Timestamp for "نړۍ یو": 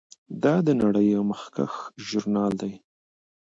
0.81-1.23